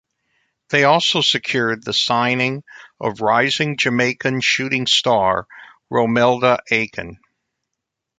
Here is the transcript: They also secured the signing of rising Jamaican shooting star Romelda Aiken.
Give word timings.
They 0.69 0.83
also 0.83 1.21
secured 1.21 1.83
the 1.83 1.93
signing 1.93 2.63
of 2.99 3.21
rising 3.21 3.77
Jamaican 3.77 4.41
shooting 4.41 4.87
star 4.87 5.45
Romelda 5.91 6.57
Aiken. 6.71 7.19